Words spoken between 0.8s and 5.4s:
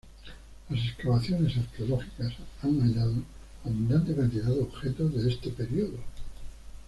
excavaciones arqueológicas han hallado abundante cantidad de objetos de